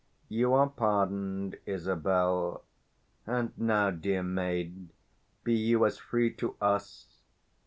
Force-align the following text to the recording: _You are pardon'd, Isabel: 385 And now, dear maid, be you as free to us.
_You 0.29 0.53
are 0.55 0.67
pardon'd, 0.67 1.59
Isabel: 1.67 2.63
385 3.25 3.39
And 3.59 3.67
now, 3.67 3.91
dear 3.91 4.23
maid, 4.23 4.89
be 5.43 5.53
you 5.53 5.85
as 5.85 5.99
free 5.99 6.33
to 6.37 6.55
us. 6.59 7.05